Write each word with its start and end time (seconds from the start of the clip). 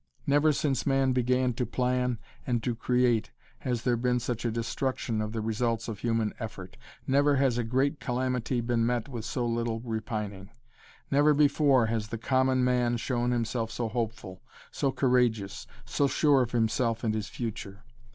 Never 0.25 0.51
since 0.51 0.87
man 0.87 1.13
began 1.13 1.53
to 1.53 1.63
plan 1.63 2.17
and 2.47 2.63
to 2.63 2.73
create 2.73 3.29
has 3.59 3.83
there 3.83 3.95
been 3.95 4.19
such 4.19 4.43
a 4.45 4.51
destruction 4.51 5.21
of 5.21 5.31
the 5.31 5.41
results 5.41 5.87
of 5.87 5.99
human 5.99 6.33
effort. 6.39 6.75
Never 7.05 7.35
has 7.35 7.59
a 7.59 7.63
great 7.63 7.99
calamity 7.99 8.61
been 8.61 8.83
met 8.83 9.07
with 9.07 9.25
so 9.25 9.45
little 9.45 9.79
repining. 9.81 10.49
Never 11.11 11.35
before 11.35 11.85
has 11.85 12.07
the 12.07 12.17
common 12.17 12.63
man 12.63 12.97
shown 12.97 13.29
himself 13.29 13.69
so 13.69 13.89
hopeful, 13.89 14.41
so 14.71 14.91
courageous, 14.91 15.67
so 15.85 16.07
sure 16.07 16.41
of 16.41 16.51
himself 16.51 17.03
and 17.03 17.13
his 17.13 17.27
future. 17.27 17.83